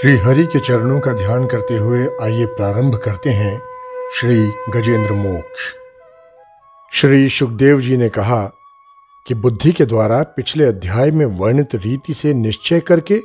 श्री 0.00 0.16
हरि 0.16 0.44
के 0.46 0.60
चरणों 0.60 1.00
का 1.00 1.12
ध्यान 1.12 1.46
करते 1.46 1.76
हुए 1.76 2.08
आइए 2.22 2.46
प्रारंभ 2.46 2.94
करते 3.04 3.30
हैं 3.30 3.60
श्री 4.14 4.36
गजेंद्र 4.70 5.12
मोक्ष। 5.12 5.62
श्री 6.92 7.28
सुखदेव 7.28 7.80
जी 7.80 7.96
ने 7.96 8.08
कहा 8.08 8.50
कि 9.26 9.34
बुद्धि 9.34 9.72
के 9.72 9.84
द्वारा 9.84 10.22
पिछले 10.22 10.64
अध्याय 10.64 11.10
में 11.10 11.26
वर्णित 11.26 11.74
रीति 11.74 12.14
से 12.14 12.34
निश्चय 12.34 12.80
करके 12.80 13.18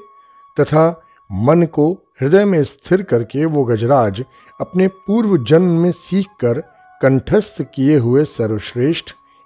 तथा 0.60 1.04
मन 1.32 1.64
को 1.64 1.92
हृदय 2.22 2.46
में 2.46 2.64
स्थिर 2.64 3.02
करके 3.02 3.46
वो 3.46 3.64
गजराज 3.64 4.24
अपने 4.62 4.88
पूर्व 4.88 5.38
जन्म 5.44 5.80
में 5.82 5.92
सीख 5.92 6.26
कर 6.42 6.60
कंठस्थ 7.02 7.62
किए 7.62 7.98
हुए 7.98 8.24
सर्वश्रेष्ठ 8.24 9.06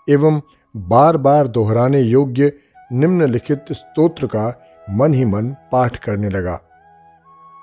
एवं 0.09 0.41
बार 0.77 1.17
बार 1.17 1.47
दोहराने 1.47 2.01
योग्य 2.01 2.51
निम्नलिखित 2.93 3.65
स्तोत्र 3.71 4.27
का 4.27 4.47
मन 4.89 5.13
ही 5.13 5.25
मन 5.25 5.55
पाठ 5.71 5.97
करने 5.97 6.29
लगा। 6.29 6.61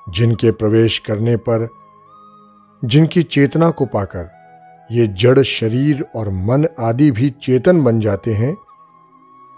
जिनके 0.08 0.50
प्रवेश 0.50 0.98
करने 0.98 1.36
पर, 1.36 1.68
जिनकी 2.84 3.22
चेतना 3.22 3.70
को 3.70 3.86
पाकर, 3.86 4.30
ये 4.92 5.06
जड़ 5.06 5.42
शरीर 5.42 6.04
और 6.16 6.28
मन 6.28 6.66
आदि 6.80 7.10
भी 7.10 7.30
चेतन 7.30 7.82
बन 7.82 8.00
जाते 8.00 8.34
हैं, 8.34 8.56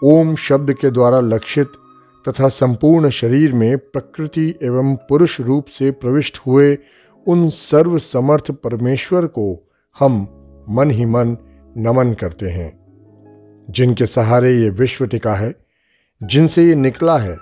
ओम 0.05 0.37
शब्द 0.37 0.73
के 0.73 0.91
द्वारा 0.91 1.21
लक्षित 1.21 1.67
तथा 2.29 2.49
संपूर्ण 2.49 3.11
शरीर 3.11 3.53
में 3.53 3.79
प्रकृति 3.79 4.55
एवं 4.63 4.97
पुरुष 4.97 5.41
रूप 5.41 5.67
से 5.67 5.91
प्रविष्ट 5.91 6.39
हुए 6.47 6.79
उन 7.27 7.51
सर्व 7.51 7.99
समर्थ 7.99 8.51
परमेश्वर 8.51 9.27
को 9.27 9.69
हम 9.99 10.29
मन 10.69 10.91
ही 10.91 11.05
मन 11.05 11.37
नमन 11.77 12.13
करते 12.13 12.47
हैं। 12.47 12.87
जिनके 13.71 14.07
सहारे 14.07 14.57
ये 14.57 14.71
विश्व 14.71 15.07
टिका 15.07 15.35
है, 15.35 15.55
जिनसे 16.23 16.65
ये 16.65 16.75
निकला 16.75 17.19
है, 17.19 17.37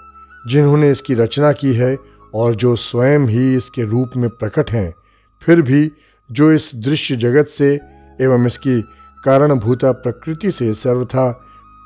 जिन्होंने 0.49 0.91
इसकी 0.91 1.15
रचना 1.15 1.53
की 1.53 1.75
है 1.75 1.97
और 2.35 2.55
जो 2.55 2.77
स्वयं 2.77 3.27
ही 3.27 3.57
इसके 3.57 3.85
रूप 3.85 4.11
में 4.17 4.31
प्रकट 4.31 4.71
हैं, 4.71 4.95
फिर 5.43 5.63
भी 5.63 5.91
जो 6.33 6.53
इस 6.53 6.71
दृश्य 6.75 7.17
जगत 7.17 7.49
से 7.49 7.81
एवं 8.21 8.47
इसकी 8.47 8.81
कारणभूता 9.25 9.93
प्रकृति 9.93 10.51
से 10.51 10.75
सर्वथा 10.75 11.31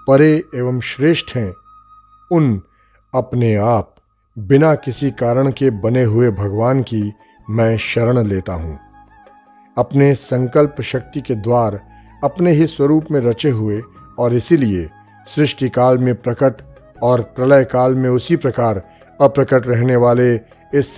परे 0.08 0.44
एवं 0.54 0.80
श्रेष्ठ 0.80 1.36
हैं, 1.36 1.52
उन 2.32 2.62
अपने 3.14 3.54
आप 3.54 3.94
बिना 4.38 4.74
किसी 4.74 5.10
कारण 5.10 5.50
के 5.50 5.70
बने 5.70 6.04
हुए 6.04 6.30
भगवान 6.30 6.82
की 6.82 7.12
मैं 7.50 7.76
शरण 7.78 8.26
लेता 8.26 8.52
हूँ। 8.52 8.78
अपने 9.76 10.14
संकल्प 10.14 10.80
शक्ति 10.82 11.20
के 11.20 11.34
द्वार 11.34 11.80
अपने 12.24 12.52
ही 12.52 12.66
स्वरूप 12.66 13.04
में 13.10 13.20
रचे 13.20 13.50
हुए 13.50 13.80
और 14.18 14.34
इसीलिए 14.34 14.88
सृष्टि 15.34 15.68
काल 15.68 15.98
में 15.98 16.14
प्रकट 16.14 16.62
और 17.02 17.20
प्रलय 17.22 17.64
काल 17.64 17.94
में 17.94 18.10
उसी 18.10 18.36
प्रकार 18.36 18.82
अप्रकट 19.20 19.66
रहने 19.66 19.96
वाले 19.96 20.34
इस 20.74 20.94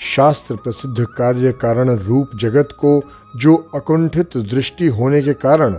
शास्त्र 0.00 0.56
प्रसिद्ध 0.56 1.06
कार्य 1.18 1.52
कारण 1.52 1.90
रूप 1.98 2.30
जगत 2.40 2.68
को 2.72 3.00
जो 3.36 3.54
अकुंठित 3.74 4.36
दृष्टि 4.36 4.86
होने 4.86 5.22
के 5.22 5.32
कारण 5.34 5.74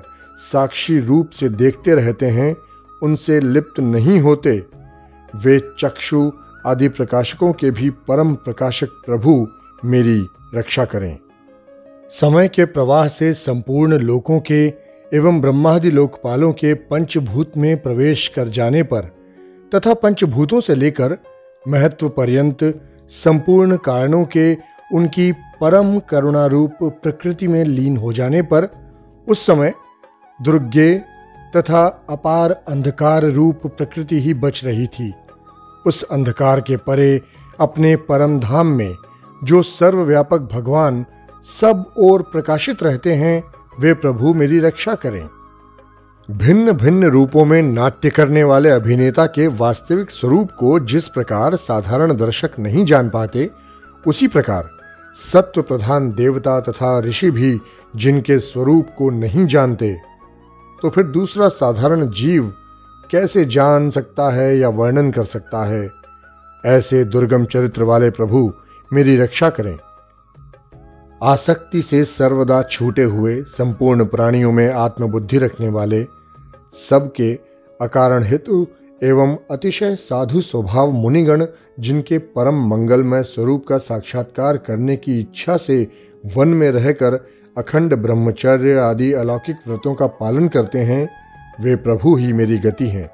साक्षी 0.52 1.00
रूप 1.00 1.30
से 1.30 1.50
देखते 1.50 1.96
रहते 1.96 2.26
हैं, 2.26 2.56
उनसे 3.04 3.40
लिप्त 3.40 3.80
नहीं 3.80 4.20
होते। 4.20 4.52
वे 5.36 5.60
चक्षु 5.80 6.32
आदि 6.66 6.88
प्रकाशकों 6.88 7.52
के 7.54 7.72
भी 7.72 7.90
परम 7.90 8.34
प्रकाशक 8.36 8.90
प्रभु 9.06 9.48
मेरी 9.86 10.26
रक्षा 10.56 10.86
करें। 10.86 11.18
समय 12.22 12.48
के 12.48 12.66
प्रवाह 12.66 13.08
से 13.08 13.34
संपूर्ण 13.34 13.98
लोकों 13.98 14.40
के 14.40 14.66
एवं 15.12 15.42
ब्रह्मादि 15.42 15.92
लोकपालों 15.92 16.52
के 16.54 16.74
पंचभूत 16.74 17.58
में 17.58 17.78
प्रवेश 17.82 18.28
कर 18.28 18.48
जाने 18.48 18.84
पर 18.84 19.12
तथा 19.76 19.94
पंचभूतों 19.94 20.62
से 20.62 20.76
लेकर 20.76 21.18
महत्व 21.68 22.10
पर्यंत 22.10 22.58
संपूर्ण 23.24 23.78
कारणों 23.78 24.26
के 24.26 24.58
उनकी 24.94 25.32
परम 25.32 26.00
करुणा 26.00 26.46
रूप 26.46 26.72
प्रकृति 26.84 27.48
में 27.48 27.64
लीन 27.66 27.98
हो 27.98 28.14
जाने 28.14 28.42
पर 28.42 28.70
उस 29.28 29.46
समय 29.46 29.74
दुर्गे 30.42 30.98
तथा 31.56 32.08
अपार 32.10 32.52
अंधकार 32.52 33.24
रूप 33.24 33.68
प्रकृति 33.68 34.20
ही 34.20 34.34
बच 34.34 34.62
रही 34.64 34.88
थी। 34.88 35.14
उस 35.88 36.04
अंधकार 36.04 36.60
के 36.60 36.78
परे 36.78 37.22
अपने 37.60 37.96
परम 37.96 38.40
धाम 38.40 38.68
में 38.68 38.94
जो 39.44 39.62
सर्वव्यापक 39.62 40.50
भगवान 40.54 41.06
सब 41.62 41.94
ओर 41.98 42.22
प्रकाशित 42.22 42.84
रहते 42.84 43.14
हैं, 43.14 43.44
वे 43.80 43.94
प्रभु 43.94 44.34
मेरी 44.34 44.60
रक्षा 44.60 44.96
करें। 44.96 45.28
भिन्न 46.32 46.72
भिन्न 46.72 47.06
रूपों 47.06 47.44
में 47.46 47.62
नाट्य 47.62 48.10
करने 48.10 48.44
वाले 48.44 48.70
अभिनेता 48.70 49.26
के 49.26 49.48
वास्तविक 49.48 50.12
स्वरूप 50.12 50.52
को 50.52 50.80
जिस 50.80 51.08
प्रकार 51.08 51.56
साधारण 51.56 52.16
दर्शक 52.18 52.52
नहीं 52.60 52.86
जान 52.86 53.10
पाते, 53.10 53.50
उसी 54.08 54.28
प्रकार 54.28 54.64
सत्व 55.34 55.62
प्रधान 55.62 56.12
देवता 56.12 56.60
तथा 56.62 57.00
ऋषि 57.00 57.30
भी 57.32 57.60
जिनके 57.96 58.40
स्वरूप 58.40 58.88
को 58.98 59.10
नहीं 59.10 59.46
जानते 59.46 59.96
तो 60.82 60.90
फिर 60.90 61.04
दूसरा 61.04 61.48
साधारण 61.48 62.10
जीव 62.10 62.52
कैसे 63.12 63.46
जान 63.46 63.90
सकता 63.90 64.30
है 64.30 64.58
या 64.58 64.70
वर्णन 64.70 65.12
कर 65.12 65.26
सकता 65.26 65.64
है? 65.66 65.90
ऐसे 66.66 67.04
दुर्गम 67.04 67.46
चरित्र 67.46 67.84
वाले 67.84 68.10
प्रभु 68.10 68.52
मेरी 68.94 69.18
रक्षा 69.18 69.50
करें। 69.50 69.78
आसक्ति 71.24 71.82
से 71.82 72.04
सर्वदा 72.04 72.64
छूटे 72.64 73.04
हुए, 73.04 73.42
संपूर्ण 73.42 74.06
प्राणियों 74.06 74.52
में 74.52 74.74
आत्मबुद्धि 74.74 75.38
रखने 75.38 75.70
वाले 75.70 76.04
सबके 76.90 77.40
अकारण 77.82 78.24
हेतु 78.24 78.68
एवं 79.04 79.38
अतिशय 79.52 79.96
साधु 79.96 80.42
स्वभाव 80.42 80.92
मुनिगण, 80.92 81.46
जिनके 81.80 82.18
परम 82.18 82.68
मंगलमय 82.68 83.24
स्वरूप 83.24 83.66
का 83.70 83.78
साक्षात्कार 83.78 84.58
करने 84.58 84.96
की 84.96 85.20
इच्छा 85.20 85.58
से 85.58 85.92
वन 86.38 86.48
में 86.48 86.72
रहकर 86.72 87.14
अखंड 87.58 87.96
ब्रह्मचर्य 87.96 88.80
आदि 88.80 89.14
अलौकिक 89.14 89.56
व्रतों 89.68 89.96
का 89.96 90.08
पालन 90.08 90.48
करते 90.48 90.80
हैं, 90.80 91.10
वे 91.62 91.76
प्रभु 91.76 92.16
ही 92.16 92.34
मेरी 92.34 92.58
गति 92.58 92.88
हैं। 92.88 93.12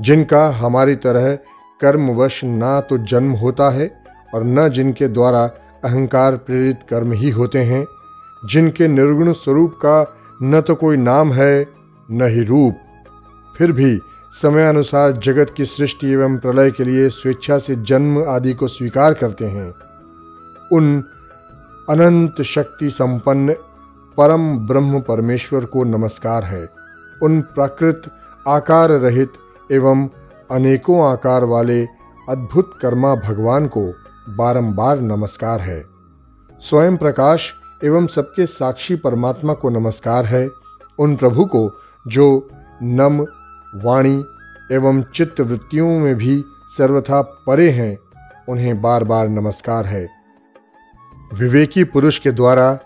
जिनका 0.00 0.48
हमारी 0.48 0.96
तरह 0.96 1.34
कर्मवश 1.80 2.44
ना 2.44 2.80
तो 2.80 2.98
जन्म 2.98 3.32
होता 3.32 3.70
है 3.70 3.92
और 4.34 4.44
न 4.44 4.68
जिनके 4.68 5.08
द्वारा 5.08 5.50
अहंकार 5.84 6.36
प्रेरित 6.36 6.80
कर्म 6.90 7.12
ही 7.12 7.30
होते 7.30 7.58
हैं, 7.58 7.86
जिनके 8.44 8.88
निर्गुण 8.88 9.32
स्वरूप 9.32 9.72
का 9.72 10.16
न 10.42 10.60
तो 10.60 10.74
कोई 10.74 10.96
नाम 10.96 11.32
है, 11.32 11.66
न 12.10 12.28
ही 12.28 12.44
रूप। 12.44 12.74
फिर 13.58 13.72
भी 13.72 13.98
समयानुसार 14.42 15.12
जगत 15.12 15.54
की 15.56 15.64
सृष्टि 15.64 16.10
एवं 16.12 16.38
प्रलय 16.38 16.70
के 16.70 16.84
लिए 16.84 17.08
स्वेच्छा 17.08 17.58
से 17.58 17.74
जन्म 17.74 18.22
आदि 18.28 18.52
को 18.52 18.68
स्वीकार 18.68 19.14
करते 19.14 19.44
हैं। 19.44 19.72
उन 20.72 21.02
अनंत 21.88 22.42
शक्ति 22.42 22.90
संपन्न 22.90 23.54
परम 24.16 24.66
ब्रह्म 24.68 25.00
परमेश्वर 25.00 25.64
को 25.64 25.84
नमस्कार 25.84 26.44
है। 26.44 26.68
उन 27.22 27.40
प्राकृत 27.40 28.02
आकार 28.48 28.90
रहित 28.90 29.32
एवं 29.72 30.08
अनेकों 30.50 31.12
आकार 31.12 31.44
वाले 31.44 31.82
अद्भुत 32.28 32.72
कर्मा 32.82 33.14
भगवान 33.14 33.66
को 33.66 33.92
बारंबार 34.28 35.00
नमस्कार 35.00 35.60
है। 35.60 35.84
स्वयं 36.60 36.96
प्रकाश 36.96 37.52
एवं 37.84 38.06
सबके 38.06 38.46
साक्षी 38.46 38.96
परमात्मा 38.96 39.52
को 39.52 39.70
नमस्कार 39.70 40.26
है। 40.26 40.48
उन 40.98 41.16
प्रभु 41.16 41.44
को 41.44 41.72
जो 42.08 42.48
नम, 42.82 43.22
वाणी 43.84 44.24
एवं 44.72 45.02
चित्त 45.02 45.40
वृत्तियों 45.40 45.98
में 45.98 46.14
भी 46.14 46.42
सर्वथा 46.78 47.22
परे 47.46 47.70
हैं, 47.70 47.98
उन्हें 48.48 48.82
बार 48.82 49.04
बार 49.04 49.28
नमस्कार 49.28 49.86
है। 49.86 50.08
विवेकी 51.34 51.84
पुरुष 51.84 52.18
के 52.18 52.32
द्वारा 52.32 52.78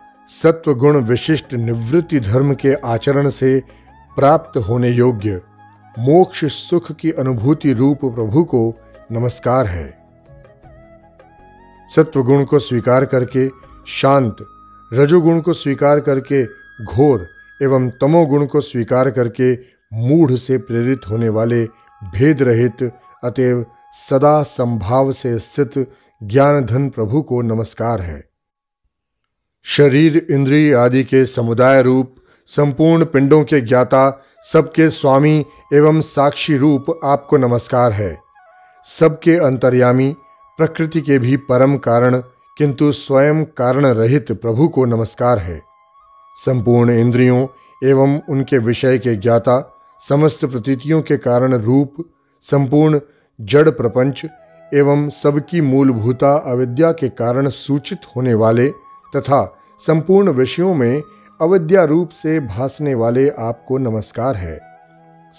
सत्व 0.43 0.75
गुण 0.75 1.03
विशिष्ट 1.03 1.55
निवृत्ति 1.55 2.21
धर्म 2.21 2.55
के 2.55 2.75
आचरण 2.75 3.31
से 3.31 3.61
प्राप्त 4.17 4.59
होने 4.59 4.91
योग्य 4.91 5.41
मोक्ष 5.99 6.45
सुख 6.45 6.93
की 6.93 7.11
अनुभूति 7.11 7.73
रूप 7.73 7.99
प्रभु 8.05 8.45
को 8.45 8.75
नमस्कार 9.13 9.67
है। 9.67 10.06
सत्वगुण 11.95 12.45
को 12.45 12.59
स्वीकार 12.59 13.05
करके 13.05 13.49
शांत, 13.89 14.37
रजोगुण 14.93 15.41
को 15.41 15.53
स्वीकार 15.53 16.01
करके 16.01 16.45
घोर 16.85 17.27
एवं 17.63 17.91
तमोगुण 17.91 18.47
को 18.47 18.61
स्वीकार 18.61 19.11
करके 19.11 19.55
मूढ़ 19.93 20.33
से 20.33 20.59
प्रेरित 20.59 21.01
होने 21.11 21.29
वाले 21.29 21.65
भेद 22.05 22.43
रहित 22.43 22.93
अतएव 23.25 23.67
सदा 24.11 24.43
संभाव 24.43 25.13
से 25.13 25.39
स्थित 25.39 25.91
ज्ञान 26.23 26.65
धन 26.65 26.89
प्रभु 26.89 27.23
को 27.23 27.41
नमस्कार 27.43 28.01
है। 28.01 28.29
शरीर, 29.65 30.27
इंद्रिय 30.31 30.75
आदि 30.75 31.05
के 31.05 31.27
समुदाय 31.27 31.83
रूप, 31.83 32.17
संपूर्ण 32.47 33.05
पिंडों 33.05 33.45
के 33.45 33.61
ज्ञाता, 33.61 34.25
सबके 34.53 34.91
स्वामी 34.91 35.47
एवं 35.75 36.01
साक्षी 36.01 36.57
रूप 36.57 37.01
आपको 37.05 37.37
नमस्कार 37.37 37.93
है। 37.93 38.19
सबके 39.01 39.37
अंतर्यामी 39.37 40.15
प्रकृति 40.59 41.01
के 41.01 41.19
भी 41.19 41.37
परम 41.37 41.77
कारण, 41.77 42.23
किंतु 42.59 42.93
स्वयं 42.93 43.45
कारण 43.45 43.87
रहित 43.87 44.33
प्रभु 44.33 44.69
को 44.69 44.85
नमस्कार 44.85 45.39
है। 45.39 45.63
संपूर्ण 46.47 46.91
इंद्रियों 46.91 47.47
एवं 47.85 48.21
उनके 48.29 48.59
विषय 48.59 48.99
के 48.99 49.17
ज्ञाता, 49.17 49.59
समस्त 50.09 50.45
प्रतीतियों 50.45 51.03
के 51.03 51.17
कारण 51.17 51.55
रूप, 51.55 51.95
संपूर्ण 52.51 53.01
जड़ 53.41 53.71
प्रपंच 53.71 54.25
एवं 54.75 55.09
सबकी 55.23 55.61
मूलभूता 55.61 56.35
अविद्या 56.53 56.93
के 56.93 57.09
कारण 57.09 57.49
सूचित 57.49 57.99
होने 58.17 58.35
वाले 58.35 58.71
तथा 59.17 59.45
संपूर्ण 59.87 60.31
विषयों 60.31 60.75
में 60.75 61.03
अविद्या 61.41 61.85
रूप 61.85 62.11
से 62.11 62.41
भासने 62.41 62.95
वाले 62.95 63.29
आपको 63.29 63.79
नमस्कार 63.79 64.37
है। 64.37 64.59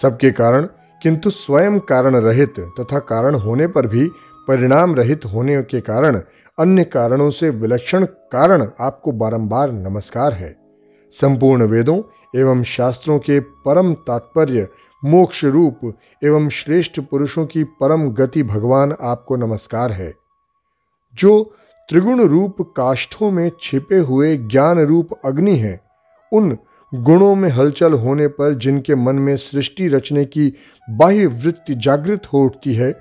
सबके 0.01 0.31
कारण, 0.31 0.67
किंतु 1.03 1.29
स्वयं 1.29 1.79
कारण 1.79 2.15
रहित 2.15 2.53
तथा 2.79 2.99
कारण 2.99 3.35
होने 3.35 3.67
पर 3.67 3.87
भी 3.87 4.09
परिणाम 4.47 4.95
रहित 4.95 5.25
होने 5.25 5.61
के 5.61 5.81
कारण, 5.81 6.21
अन्य 6.59 6.83
कारणों 6.83 7.29
से 7.29 7.49
विलक्षण 7.49 8.05
कारण 8.05 8.69
आपको 8.79 9.11
बारंबार 9.11 9.71
नमस्कार 9.71 10.33
है। 10.33 10.55
संपूर्ण 11.21 11.63
वेदों 11.63 12.01
एवं 12.35 12.63
शास्त्रों 12.63 13.19
के 13.19 13.39
परम 13.39 13.93
तात्पर्य 13.93 14.67
मोक्ष 15.05 15.43
रूप 15.45 15.93
एवं 16.23 16.49
श्रेष्ठ 16.49 16.99
पुरुषों 16.99 17.45
की 17.45 17.63
परम 17.63 18.11
गति 18.11 18.43
भगवान 18.43 18.95
आपको 19.01 19.35
नमस्कार 19.35 19.91
है। 19.91 20.13
जो 21.15 21.53
त्रिगुण 21.89 22.21
रूप 22.21 22.55
काष्ठों 22.61 23.31
में 23.31 23.51
छिपे 23.63 23.97
हुए 23.97 24.37
ज्ञान 24.37 24.79
रूप 24.79 25.09
अग्नि 25.25 25.57
है, 25.57 25.81
उन 26.33 26.57
गुणों 26.93 27.35
में 27.35 27.49
हलचल 27.49 27.93
होने 27.93 28.27
पर 28.27 28.53
जिनके 28.53 28.95
मन 28.95 29.15
में 29.15 29.37
सृष्टि 29.37 29.87
रचने 29.87 30.25
की 30.25 30.53
बाह्य 30.89 31.25
वृत्ति 31.25 31.75
जागृत 31.75 32.21
हो 32.33 32.45
उठती 32.45 32.73
है, 32.73 32.91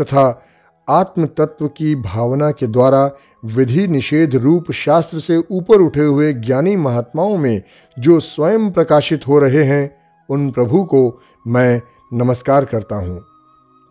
तथा 0.00 0.42
आत्म 0.88 1.26
तत्व 1.26 1.68
की 1.68 1.94
भावना 1.94 2.50
के 2.50 2.66
द्वारा 2.66 3.12
विधि 3.44 3.86
निषेध 3.86 4.34
रूप 4.34 4.72
शास्त्र 4.72 5.18
से 5.18 5.36
ऊपर 5.50 5.80
उठे 5.80 6.00
हुए 6.00 6.32
ज्ञानी 6.32 6.76
महात्माओं 6.76 7.38
में 7.38 7.62
जो 7.98 8.20
स्वयं 8.20 8.70
प्रकाशित 8.70 9.28
हो 9.28 9.38
रहे 9.38 9.64
हैं, 9.64 9.98
उन 10.28 10.50
प्रभु 10.50 10.84
को 10.84 11.20
मैं 11.46 11.82
नमस्कार 12.12 12.64
करता 12.64 12.96
हूँ। 12.96 13.24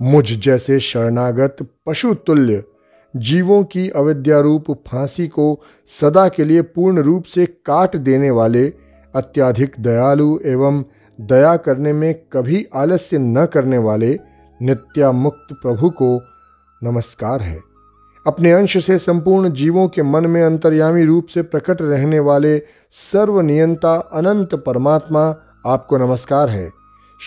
मुझ 0.01 0.25
जैसे 0.25 0.79
शरणागत 0.79 1.57
पशु 1.85 2.13
तुल्य 2.13 2.63
जीवों 3.15 3.63
की 3.63 3.89
अविद्यारूप 3.89 4.71
फांसी 4.71 5.27
को 5.27 5.59
सदा 6.01 6.27
के 6.27 6.43
लिए 6.43 6.61
पूर्ण 6.61 7.01
रूप 7.01 7.23
से 7.23 7.45
काट 7.45 7.95
देने 7.95 8.29
वाले, 8.29 8.73
अत्याधिक 9.15 9.75
दयालु 9.79 10.39
एवं 10.45 10.83
दया 11.21 11.57
करने 11.57 11.93
में 11.93 12.15
कभी 12.33 12.67
आलस्य 12.75 13.17
न 13.17 13.45
करने 13.45 13.77
वाले, 13.77 14.19
नित्यामुक्त 14.61 15.53
प्रभु 15.53 15.89
को 15.89 16.34
नमस्कार 16.83 17.41
है। 17.41 17.59
अपने 18.27 18.51
अंश 18.51 18.85
से 18.85 18.97
संपूर्ण 18.97 19.51
जीवों 19.51 19.87
के 19.87 20.03
मन 20.03 20.25
में 20.25 20.43
अंतर्यामी 20.43 21.05
रूप 21.05 21.25
से 21.25 21.41
प्रकट 21.41 21.81
रहने 21.81 22.19
वाले 22.19 22.59
सर्वनियंता 23.13 23.95
अनंत 23.95 24.55
परमात्मा 24.55 25.35
आपको 25.67 25.97
नमस्कार 25.97 26.49
है। 26.49 26.69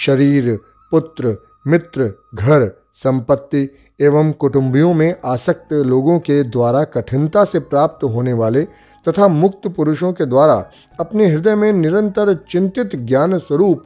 शरीर, 0.06 0.60
पुत्र, 0.90 1.36
मित्र, 1.66 2.12
घर, 2.34 2.68
संपत्ति 2.94 3.70
एवं 4.00 4.32
कुटुंबियों 4.32 4.94
में 4.94 5.14
आसक्त 5.24 5.72
लोगों 5.72 6.18
के 6.18 6.42
द्वारा 6.42 6.84
कठिनता 6.84 7.44
से 7.44 7.58
प्राप्त 7.58 8.04
होने 8.04 8.32
वाले 8.32 8.62
तथा 9.08 9.28
मुक्त 9.28 9.68
पुरुषों 9.68 10.12
के 10.12 10.26
द्वारा 10.26 10.70
अपने 11.00 11.26
हृदय 11.26 11.54
में 11.54 11.72
निरंतर 11.72 12.34
चिंतित 12.34 12.96
ज्ञान 12.96 13.38
स्वरूप 13.38 13.84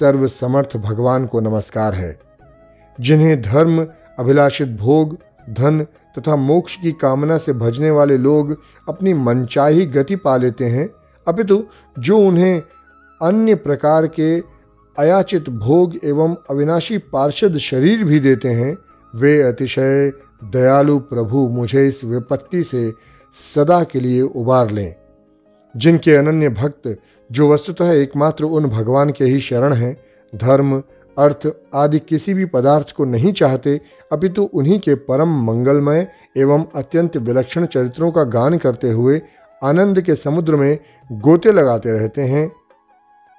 सर्व 0.00 0.26
समर्थ 0.26 0.76
भगवान 0.76 1.26
को 1.26 1.40
नमस्कार 1.40 1.94
है। 1.94 2.20
जिन्हें 3.00 3.42
धर्म 3.42 3.86
अभिलाषित 4.18 4.68
भोग, 4.68 5.18
धन 5.50 5.86
तथा 6.18 6.36
मोक्ष 6.36 6.76
की 6.76 6.92
कामना 6.92 7.38
से 7.38 7.52
भजने 7.52 7.90
वाले 7.90 8.16
लोग 8.16 8.56
अपनी 8.88 9.14
मनचाही 9.14 9.86
गति 9.86 10.16
पा 10.16 10.36
लेते 10.36 10.64
हैं। 10.64 10.90
अपितु 11.28 11.64
जो 11.98 12.18
उन्हें 12.18 12.62
अन्य 13.22 13.54
प्रकार 13.54 14.06
के 14.06 14.40
अयाचित 14.98 15.48
भोग 15.48 15.94
एवं 16.04 16.36
अविनाशी 16.50 16.98
पार्षद 16.98 17.58
शरीर 17.58 18.04
भी 18.04 18.20
देते 18.20 18.48
हैं, 18.48 18.78
वे 19.14 19.42
अतिशय 19.42 20.12
दयालु 20.44 20.98
प्रभु 20.98 21.48
मुझे 21.48 21.88
इस 21.88 22.04
विपत्ति 22.04 22.64
से 22.64 22.90
सदा 23.54 23.84
के 23.84 24.00
लिए 24.00 24.22
उबार 24.22 24.70
लें। 24.70 24.94
जिनके 25.76 26.14
अनन्य 26.14 26.48
भक्त, 26.48 26.96
जो 27.32 27.52
वस्तुतः 27.52 27.90
एकमात्र 27.90 28.44
उन 28.44 28.64
भगवान 28.64 29.10
के 29.10 29.24
ही 29.24 29.40
शरण 29.40 29.72
हैं, 29.72 29.96
धर्म 30.34 30.82
अर्थ 31.18 31.48
आदि 31.74 31.98
किसी 31.98 32.34
भी 32.34 32.44
पदार्थ 32.44 32.86
को 32.96 33.04
नहीं 33.04 33.32
चाहते, 33.32 33.80
अपितु 34.12 34.34
तो 34.34 34.42
उन्हीं 34.42 34.80
के 34.80 34.94
परम 34.94 35.28
मंगलमय 35.28 36.08
एवं 36.36 36.64
अत्यंत 36.74 37.16
विलक्षण 37.16 37.66
चरित्रों 37.66 38.12
का 38.12 38.24
गान 38.24 38.58
करते 38.58 38.90
हुए 38.90 39.22
आनंद 39.62 40.00
के 40.00 40.14
समुद्र 40.14 40.56
में 40.56 40.78
गोते 41.12 41.52
लगाते 41.52 41.90
रहते 41.90 42.22
हैं। 42.22 42.52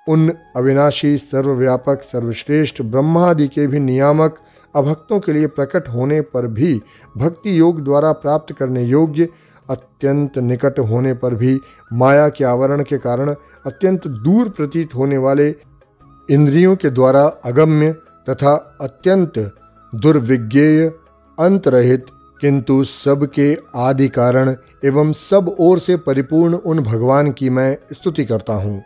उन 0.10 0.34
अविनाशी, 0.56 1.18
सर्वव्यापक, 1.18 2.02
सर्वश्रेष्ठ, 2.04 2.82
ब्रह्मादि 2.82 3.48
के 3.48 3.68
भी 3.68 3.80
नियामक, 3.80 4.38
अभक्तों 4.76 5.20
के 5.20 5.34
लिए 5.34 5.48
प्रकट 5.48 5.88
होने 5.90 6.22
पर 6.22 6.48
भी, 6.48 6.82
भक्ति 7.18 7.60
योग 7.60 7.84
द्वारा 7.84 8.12
प्राप्त 8.12 8.54
करने 8.54 8.84
योग्य, 8.84 9.28
अत्यंत 9.70 10.38
निकट 10.38 10.80
होने 10.80 11.14
पर 11.14 11.36
भी, 11.36 11.60
माया 11.94 12.30
के 12.30 12.44
आवरण 12.44 12.84
के 12.84 12.98
कारण 12.98 13.36
अत्यंत 13.66 14.08
दूर 14.08 14.50
प्रतीत 14.50 14.96
होने 14.96 15.18
वाले 15.18 15.56
इंद्रियों 16.30 16.76
के 16.76 16.90
द्वारा 16.90 17.24
अगम्य 17.46 17.92
तथा 18.30 18.78
अत्यंत 18.82 19.38
दुर्विज्ञेय, 19.96 20.88
अंतरहित, 21.38 22.06
किंतु 22.42 22.84
सबके 22.84 23.58
आदि 23.76 24.08
कारण 24.08 24.56
एवं 24.86 25.12
सब 25.30 25.56
ओर 25.60 25.80
से 25.80 25.96
परिपूर्ण 25.96 26.54
उन 26.56 26.80
भगवान 26.80 27.32
की 27.32 27.50
मैं 27.50 27.78
स्तुति 27.94 28.26
करता 28.26 28.54
हूँ। 28.54 28.82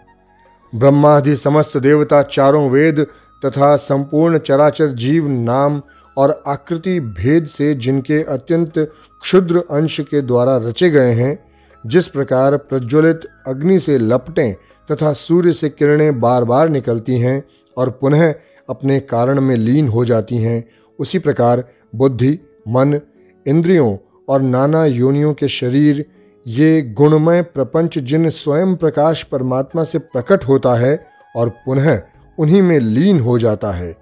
ब्रह्मादि 0.76 1.36
समस्त 1.36 1.78
देवता 1.78 2.22
चारों 2.24 2.70
वेद 2.70 3.00
तथा 3.46 3.76
संपूर्ण 3.78 4.38
चराचर 4.38 4.94
जीव 4.94 5.28
नाम 5.28 5.82
और 6.18 6.44
आकृति 6.48 7.00
भेद 7.00 7.48
से 7.48 7.74
जिनके 7.76 8.24
अत्यंत 8.24 8.74
क्षुद्र 9.22 9.64
अंश 9.72 10.00
के 10.00 10.22
द्वारा 10.22 10.58
रचे 10.58 10.90
गए 10.90 11.14
हैं, 11.14 11.38
जिस 11.86 12.08
प्रकार 12.08 12.58
प्रज्वलित 12.58 13.22
अग्नि 13.48 13.80
से 13.80 13.98
लपटें 13.98 14.56
तथा 14.92 15.14
सूर्य 15.14 15.54
से 15.54 15.70
किरणें 15.70 16.20
बार 16.20 16.44
बार 16.44 16.70
निकलती 16.70 17.20
हैं 17.20 17.44
और 17.78 17.90
पुनः 17.90 18.34
अपने 18.70 19.00
कारण 19.00 19.42
में 19.42 19.56
लीन 19.56 19.88
हो 19.88 20.06
जाती 20.06 20.38
हैं। 20.38 20.64
उसी 21.00 21.20
प्रकार 21.20 21.64
बुद्धि, 21.96 22.40
मन, 22.68 23.00
इंद्रियों 23.48 23.98
और 24.30 24.42
नाना 24.42 24.86
योनियों 24.86 25.34
के 25.34 25.48
शरीर, 25.48 26.06
ये 26.48 26.82
गुणमय 26.82 27.42
प्रपंच 27.42 27.98
जिन 27.98 28.30
स्वयं 28.30 28.76
प्रकाश 28.76 29.24
परमात्मा 29.24 29.84
से 29.84 30.00
प्रकट 30.00 30.44
होता 30.44 30.76
है 30.76 31.08
और 31.36 31.50
पुनः 31.50 32.02
उन्हीं 32.38 32.62
में 32.62 32.80
लीन 32.80 33.20
हो 33.20 33.40
जाता 33.40 33.72
है। 33.72 33.98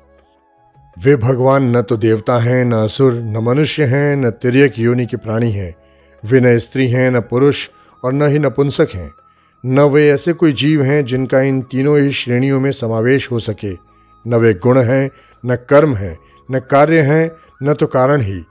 वे 1.04 1.16
भगवान 1.16 1.78
न 1.78 1.82
तो 1.82 1.98
देवता 1.98 2.40
हैं, 2.40 2.66
न 2.66 2.74
असुर, 2.74 3.14
न 3.14 3.38
मनुष्य 3.38 3.84
हैं, 3.84 4.16
न 4.16 4.30
तिरक 4.30 4.74
योनि 4.80 5.06
के 5.06 5.18
प्राणी 5.18 5.52
हैं। 5.52 5.76
वे 6.26 6.40
न 6.40 6.60
स्त्री 6.60 6.88
हैं, 6.88 7.12
न 7.12 7.20
पुरुष 7.20 7.68
और 8.04 8.14
न 8.14 8.28
ही 8.28 8.40
नपुंसक 8.40 8.88
हैं। 8.96 9.12
न 9.66 9.80
वे 9.80 10.10
ऐसे 10.10 10.34
कोई 10.34 10.52
जीव 10.52 10.84
हैं 10.84 11.06
जिनका 11.06 11.42
इन 11.42 11.62
तीनों 11.62 12.00
ही 12.00 12.12
श्रेणियों 12.12 12.60
में 12.60 12.72
समावेश 12.72 13.32
हो 13.32 13.40
सके। 13.40 13.74
न 14.28 14.36
वे 14.36 14.54
गुण 14.54 14.80
हैं, 14.80 15.12
न 15.46 15.56
कर्म 15.56 15.96
हैं, 15.96 16.18
न 16.52 16.60
कार्य 16.60 17.02
हैं, 17.02 17.32
न 17.64 17.74
तो 17.74 17.88
कारण 17.88 18.22
ही। 18.22 18.44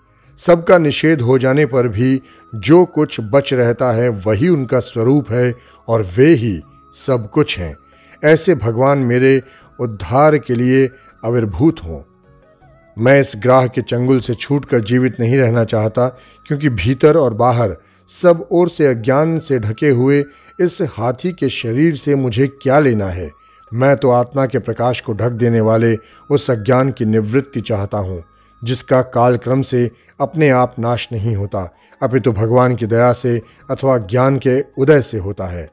सबका 0.47 0.79
निषेध 0.79 1.21
हो 1.21 1.39
जाने 1.39 1.67
पर 1.67 1.89
भी 1.89 2.21
जो 2.55 2.85
कुछ 2.85 3.21
बच 3.21 3.53
रहता 3.53 3.93
है 3.93 4.09
वही 4.09 4.49
उनका 4.49 4.81
स्वरूप 4.81 5.31
है 5.31 5.55
और 5.89 6.03
वे 6.17 6.35
ही 6.35 6.61
सब 7.07 7.31
कुछ 7.31 7.59
हैं। 7.59 7.77
ऐसे 8.25 8.55
भगवान 8.55 8.99
मेरे 8.99 9.43
उद्धार 9.81 10.39
के 10.39 10.55
लिए 10.55 10.89
आविर्भूत 11.25 11.81
हों। 11.85 12.01
मैं 12.99 13.21
इस 13.21 13.33
ग्राह 13.37 13.67
के 13.67 13.83
चंगुल 13.83 14.21
से 14.21 14.35
छूटकर 14.35 14.81
जीवित 14.81 15.21
नहीं 15.21 15.37
रहना 15.37 15.65
चाहता, 15.65 16.09
क्योंकि 16.47 16.69
भीतर 16.69 17.17
और 17.17 17.35
बाहर 17.35 17.77
सब 18.23 18.49
ओर 18.51 18.69
से 18.69 18.87
अज्ञान 18.87 19.39
से 19.39 19.59
ढके 19.59 19.89
हुए 19.89 20.25
इस 20.61 20.79
हाथी 20.83 21.33
के 21.33 21.49
शरीर 21.49 21.97
से 21.97 22.15
मुझे 22.15 22.47
क्या 22.47 22.79
लेना 22.79 23.07
है? 23.07 23.31
मैं 23.75 23.97
तो 23.97 24.11
आत्मा 24.11 24.47
के 24.47 24.59
प्रकाश 24.59 25.01
को 25.01 25.13
ढक 25.13 25.31
देने 25.31 25.61
वाले 25.61 25.97
उस 26.31 26.51
अज्ञान 26.51 26.91
की 26.93 27.05
निवृत्ति 27.05 27.61
चाहता 27.61 27.99
हूँ, 27.99 28.25
जिसका 28.65 29.03
कालक्रम 29.03 29.63
से 29.63 29.91
अपने 30.21 30.51
आप 30.51 30.75
नाश 30.79 31.09
नहीं 31.13 31.37
होता, 31.37 31.75
अपितु 32.03 32.33
तो 32.33 32.41
भगवान 32.41 32.77
की 32.77 32.87
दया 32.87 33.13
से 33.13 33.43
अथवा 33.71 33.99
ज्ञान 33.99 34.39
के 34.39 34.65
उदय 34.79 35.03
से 35.03 35.19
होता 35.19 35.47
है। 35.47 35.71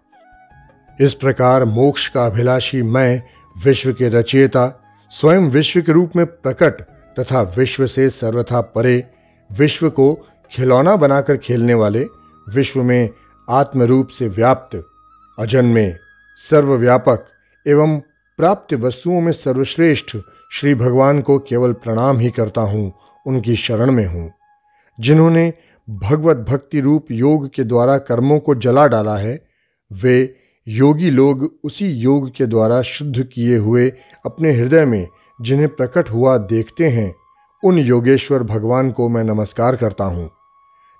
इस 1.01 1.13
प्रकार 1.13 1.65
मोक्ष 1.65 2.07
का 2.07 2.25
अभिलाषी 2.25 2.81
मैं 2.81 3.23
विश्व 3.65 3.93
के 3.93 4.09
रचयिता, 4.09 4.81
स्वयं 5.09 5.49
विश्व 5.49 5.81
के 5.81 5.91
रूप 5.91 6.11
में 6.15 6.25
प्रकट 6.25 6.81
तथा 7.19 7.41
विश्व 7.41 7.87
से 7.87 8.09
सर्वथा 8.09 8.61
परे, 8.61 9.03
विश्व 9.49 9.89
को 9.89 10.13
खिलौना 10.51 10.95
बनाकर 10.95 11.37
खेलने 11.37 11.73
वाले, 11.73 12.05
विश्व 12.49 12.83
में 12.83 13.09
आत्म 13.49 13.83
रूप 13.83 14.07
से 14.07 14.27
व्याप्त 14.27 14.83
अजन्मे 15.39 15.91
सर्वव्यापक 16.49 17.25
एवं 17.67 17.99
प्राप्त 18.37 18.73
वस्तुओं 18.73 19.21
में 19.21 19.31
सर्वश्रेष्ठ 19.31 20.17
श्री 20.51 20.75
भगवान 20.75 21.21
को 21.21 21.39
केवल 21.39 21.73
प्रणाम 21.73 22.19
ही 22.19 22.29
करता 22.29 22.61
हूँ, 22.61 22.93
उनकी 23.27 23.55
शरण 23.55 23.91
में 23.91 24.07
हूँ। 24.07 24.31
जिन्होंने 24.99 25.53
भगवत 25.89 26.37
भक्ति 26.37 26.79
रूप 26.79 27.05
योग 27.11 27.49
के 27.49 27.63
द्वारा 27.63 27.97
कर्मों 27.97 28.39
को 28.39 28.55
जला 28.55 28.87
डाला 28.87 29.17
है, 29.17 29.47
वे 29.93 30.35
योगी 30.67 31.09
लोग 31.09 31.53
उसी 31.63 31.87
योग 31.87 32.29
के 32.35 32.45
द्वारा 32.45 32.81
शुद्ध 32.81 33.23
किए 33.23 33.57
हुए 33.57 33.93
अपने 34.25 34.53
हृदय 34.53 34.85
में 34.85 35.07
जिन्हें 35.41 35.69
प्रकट 35.69 36.09
हुआ 36.09 36.37
देखते 36.37 36.89
हैं, 36.89 37.15
उन 37.63 37.77
योगेश्वर 37.77 38.43
भगवान 38.43 38.91
को 38.91 39.09
मैं 39.09 39.23
नमस्कार 39.23 39.75
करता 39.75 40.03
हूँ। 40.03 40.31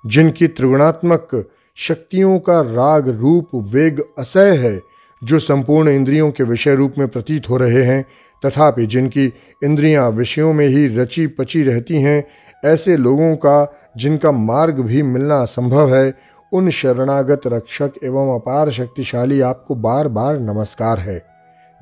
जिनकी 0.06 0.48
त्रिगुणात्मक 0.48 1.50
शक्तियों 1.78 2.40
का 2.40 2.62
राग, 2.62 3.10
रूप, 3.10 3.50
वेग 3.56 4.04
असह 4.18 4.62
है, 4.62 4.82
जो 5.24 5.40
संपूर्ण 5.40 5.90
इंद्रियों 5.90 6.32
के 6.32 6.44
विषय 6.44 6.76
रूप 6.76 6.94
में 6.98 7.08
प्रतीत 7.08 7.50
हो 7.50 7.58
रहे 7.58 7.84
हैं, 7.84 8.06
तथापि 8.46 8.86
जिनकी 8.86 9.34
इंद्रियाँ 9.64 10.10
विषयों 10.10 10.54
में 10.54 10.68
ही 10.68 10.98
रची 10.98 11.28
पची 11.28 11.64
रहती 11.64 12.02
हैं, 12.02 12.28
ऐसे 12.66 12.98
लोगों 12.98 13.36
का, 13.36 13.78
जिनका 13.98 14.32
मार्ग 14.32 14.80
भी 14.80 15.04
मिलना 15.04 15.36
असंभव 15.36 15.96
है, 15.96 16.14
उन 16.54 16.70
शरणागत 16.70 17.42
रक्षक 17.48 17.92
एवं 18.04 18.36
अपार 18.36 18.72
शक्तिशाली 18.72 19.42
आपको 19.42 19.76
बार 19.76 20.08
बार 20.08 20.40
नमस्कार 20.40 21.00
है। 21.00 21.26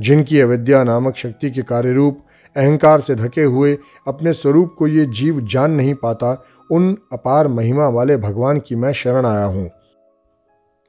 जिनकी 0.02 0.40
अविद्या 0.40 0.84
नामक 0.84 1.16
शक्ति 1.16 1.52
के 1.52 1.62
कार्य 1.62 1.94
रूप 1.94 2.20
अहंकार 2.56 3.02
से 3.02 3.16
ढके 3.16 3.44
हुए, 3.44 3.78
अपने 4.08 4.34
स्वरूप 4.34 4.76
को 4.78 4.88
ये 4.88 5.06
जीव 5.06 5.42
जान 5.42 5.72
नहीं 5.72 5.94
पाता, 5.94 6.46
उन 6.72 6.98
अपार 7.14 7.48
महिमा 7.48 7.88
वाले 7.88 8.18
भगवान 8.18 8.60
की 8.60 8.76
मैं 8.76 8.94
शरण 8.94 9.26
आया 9.26 9.46
हूँ। 9.46 9.72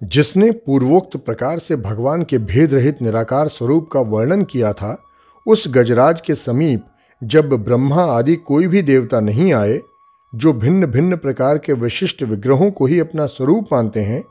जिसने 0.02 0.50
पूर्वोक्त 0.50 1.16
प्रकार 1.16 1.58
से 1.58 1.76
भगवान 1.76 2.22
के 2.22 2.38
भेद 2.38 2.74
रहित 2.74 3.02
निराकार 3.02 3.48
स्वरूप 3.48 3.88
का 3.92 4.00
वर्णन 4.00 4.42
किया 4.42 4.72
था, 4.72 5.02
उस 5.46 5.64
गजराज 5.68 6.20
के 6.20 6.34
समीप 6.34 6.84
जब 7.24 7.48
ब्रह्मा 7.64 8.04
आदि 8.04 8.36
कोई 8.36 8.66
भी 8.66 8.82
देवता 8.82 9.20
नहीं 9.20 9.52
आए, 9.54 9.80
जो 10.34 10.52
भिन्न 10.52 10.86
भिन्न 10.86 11.16
प्रकार 11.16 11.58
के 11.58 11.72
विशिष्ट 11.72 12.22
विग्रहों 12.22 12.70
को 12.70 12.86
ही 12.86 13.00
अपना 13.00 13.26
स्वरूप 13.26 13.68
मानते 13.72 14.00
हैं, 14.00 14.22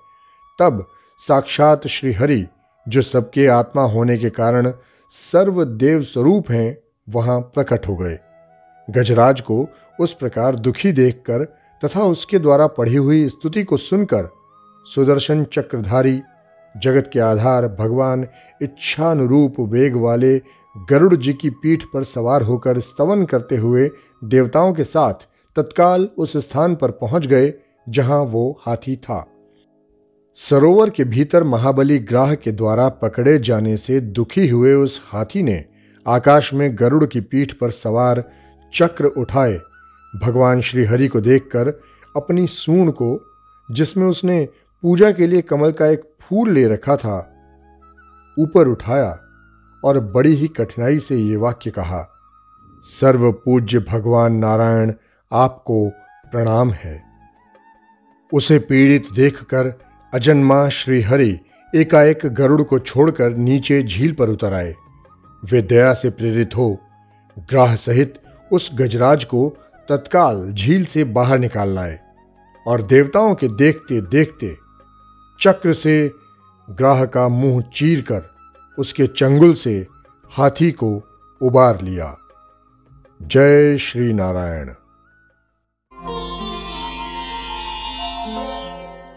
तब 0.60 0.88
साक्षात 1.28 1.88
श्री 1.88 2.14
हरि 2.14 2.46
जो 2.88 3.02
सबके 3.02 3.48
आत्मा 3.48 3.84
होने 3.84 4.18
के 4.18 4.30
कारण 4.30 4.72
सर्वदेव 5.34 6.02
स्वरूप 6.02 6.52
हैं, 6.52 6.78
वहाँ 7.10 7.40
प्रकट 7.40 7.88
हो 7.88 7.96
गए। 7.96 8.20
गजराज 8.90 9.42
को 9.42 9.70
उस 10.00 10.14
प्रकार 10.14 10.56
दुखी 10.56 10.92
देखकर 10.92 11.44
तथा 11.84 12.04
उसके 12.04 12.40
द्वारा 12.40 12.68
पढ़ी 12.68 12.96
हुई 12.96 13.30
स्तुति 13.30 13.64
को 13.64 13.78
सुनकर 13.78 14.30
सुदर्शन 14.86 15.44
चक्रधारी, 15.54 16.22
जगत 16.76 17.10
के 17.14 17.20
आधार, 17.20 17.68
भगवान 17.68 18.28
इच्छानुरूप 18.62 19.60
वेग 19.60 19.96
वाले 19.96 20.38
गरुड़ 20.90 21.16
जी 21.16 21.34
की 21.34 21.50
पीठ 21.50 21.84
पर 21.94 22.04
सवार 22.04 22.42
होकर 22.42 22.80
स्तवन 22.80 23.26
करते 23.26 23.56
हुए 23.56 23.90
देवताओं 24.24 24.74
के 24.74 24.84
साथ 24.84 25.28
तत्काल 25.56 26.10
उस 26.18 26.38
स्थान 26.38 26.76
पर 26.76 26.92
पहुँच 26.92 27.28
गए, 27.28 27.54
जहाँ 27.90 28.22
वो 28.22 28.60
हाथी 28.62 28.96
था। 28.96 29.26
सरोवर 30.50 30.90
के 30.90 31.04
भीतर 31.04 31.44
महाबली 31.44 31.98
ग्राह 32.00 32.34
के 32.36 32.52
द्वारा 32.52 32.88
पकड़े 32.90 33.38
जाने 33.40 33.76
से 33.78 34.00
दुखी 34.00 34.48
हुए 34.48 34.74
उस 34.74 35.02
हाथी 35.06 35.44
ने 35.44 35.64
आकाश 36.06 36.54
में 36.54 36.70
गरुड़ 36.80 37.06
की 37.06 37.22
पीठ 37.22 37.54
पर 37.54 37.72
सवार 37.72 38.24
चक्र 38.74 39.06
उठाए। 39.18 39.60
भगवान 40.14 40.62
श्री 40.62 40.86
हरि 40.86 41.08
को 41.08 41.22
देखकर 41.22 41.70
अपनी 42.16 42.48
सूण 42.48 42.92
को, 42.92 43.20
जिसमें 43.70 44.08
उसने 44.08 44.48
पूजा 44.84 45.12
के 45.12 45.28
लिए 45.28 45.42
कमल 45.42 45.72
का 45.72 45.88
एक 45.88 46.02
फूल 46.22 46.50
ले 46.52 46.68
रखा 46.68 46.96
था। 46.98 47.18
ऊपर 48.38 48.68
उठाया 48.68 49.20
और 49.84 50.00
बड़ी 50.00 50.34
ही 50.36 50.48
कठिनाई 50.48 51.00
से 51.00 51.18
ये 51.18 51.36
वाक्य 51.36 51.72
कहा 51.72 52.02
सर्व 53.02 53.32
पूज्य 53.32 53.80
भगवान 53.80 54.36
नारायण 54.36 54.94
आपको 55.32 55.90
प्रणाम 56.32 56.72
है। 56.72 57.02
उसे 58.34 58.58
पीड़ित 58.60 59.08
देखकर 59.16 59.74
अजन्मा 60.14 60.68
श्री 60.70 61.02
हरि 61.02 61.38
एकाएक 61.76 62.26
गरुड़ 62.26 62.62
को 62.62 62.80
छोड़कर 62.80 63.36
नीचे 63.36 63.82
झील 63.84 64.14
पर 64.14 64.30
उतर 64.30 64.54
आए। 64.54 64.74
वे 65.44 65.62
दया 65.62 65.94
से 65.94 66.10
प्रेरित 66.10 66.56
हो, 66.58 66.78
ग्राह 67.50 67.76
सहित 67.76 68.20
उस 68.52 68.70
गजराज 68.74 69.24
को 69.26 69.48
तत्काल 69.90 70.52
झील 70.54 70.86
से 70.86 71.04
बाहर 71.04 71.40
निकाल 71.40 71.70
लाए 71.70 71.98
और 72.68 72.82
देवताओं 72.82 73.34
के 73.36 73.48
देखते 73.48 74.02
देखते 74.02 74.63
चक्र 75.42 75.74
से 75.74 76.12
ग्राह 76.70 77.06
का 77.06 77.28
मुँह 77.28 77.62
चीरकर 77.62 78.24
उसके 78.80 79.08
चंगुल 79.08 79.54
से 79.54 79.88
हाथी 80.32 80.72
को 80.72 81.02
उबार 81.42 81.82
लिया। 81.82 82.18
जय 83.22 83.78
श्री 83.78 84.14
नारायण। 84.14 84.74